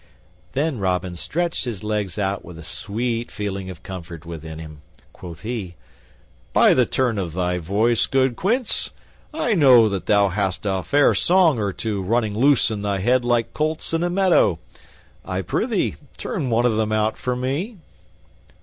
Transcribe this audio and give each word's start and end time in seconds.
Then 0.53 0.79
Robin 0.79 1.15
stretched 1.15 1.65
his 1.65 1.83
legs 1.83 2.17
out 2.17 2.43
with 2.43 2.57
a 2.57 2.63
sweet 2.63 3.29
feeling 3.29 3.69
of 3.69 3.83
comfort 3.83 4.25
within 4.25 4.57
him. 4.57 4.81
Quoth 5.13 5.41
he, 5.41 5.75
"By 6.53 6.73
the 6.73 6.87
turn 6.87 7.19
of 7.19 7.33
thy 7.33 7.59
voice, 7.59 8.07
good 8.07 8.35
Quince, 8.35 8.89
I 9.31 9.53
know 9.53 9.87
that 9.89 10.07
thou 10.07 10.29
hast 10.29 10.65
a 10.65 10.81
fair 10.81 11.13
song 11.13 11.59
or 11.59 11.71
two 11.71 12.01
running 12.01 12.35
loose 12.35 12.71
in 12.71 12.81
thy 12.81 12.97
head 12.97 13.23
like 13.23 13.53
colts 13.53 13.93
in 13.93 14.01
a 14.01 14.09
meadow. 14.09 14.57
I 15.23 15.43
prythee, 15.43 15.97
turn 16.17 16.49
one 16.49 16.65
of 16.65 16.77
them 16.77 16.91
out 16.91 17.15
for 17.15 17.35
me." 17.35 17.77